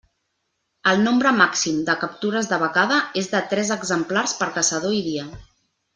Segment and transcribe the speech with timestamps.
[0.91, 5.29] El nombre màxim de captures de becada és de tres exemplars per caçador i dia.